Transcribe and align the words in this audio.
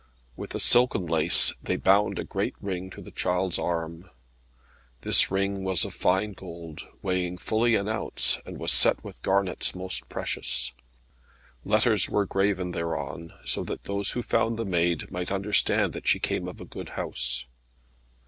With 0.35 0.55
a 0.55 0.59
silken 0.59 1.05
lace 1.05 1.53
they 1.61 1.75
bound 1.75 2.17
a 2.17 2.23
great 2.23 2.55
ring 2.59 2.89
to 2.89 3.01
the 3.03 3.11
child's 3.11 3.59
arm. 3.59 4.09
This 5.01 5.29
ring 5.29 5.63
was 5.63 5.85
of 5.85 5.93
fine 5.93 6.31
gold, 6.33 6.81
weighing 7.03 7.37
fully 7.37 7.75
an 7.75 7.87
ounce, 7.87 8.39
and 8.43 8.57
was 8.57 8.71
set 8.71 9.03
with 9.03 9.21
garnets 9.21 9.75
most 9.75 10.09
precious. 10.09 10.71
Letters 11.63 12.09
were 12.09 12.25
graven 12.25 12.71
thereon, 12.71 13.31
so 13.45 13.63
that 13.65 13.83
those 13.83 14.13
who 14.13 14.23
found 14.23 14.57
the 14.57 14.65
maid 14.65 15.11
might 15.11 15.31
understand 15.31 15.93
that 15.93 16.07
she 16.07 16.19
came 16.19 16.47
of 16.47 16.59
a 16.59 16.65
good 16.65 16.89
house. 16.97 17.45